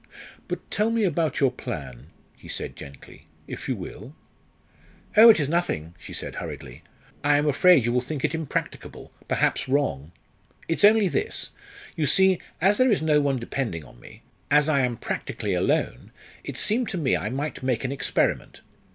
[0.47, 4.15] "But tell me about your plan," he said gently, "if you will."
[5.15, 5.29] "Oh!
[5.29, 6.81] it is nothing," she said hurriedly.
[7.23, 10.11] "I am afraid you will think it impracticable perhaps wrong.
[10.67, 11.51] It's only this:
[11.95, 16.11] you see, as there is no one depending on me as I am practically alone
[16.43, 18.61] it seemed to me I might make an experiment.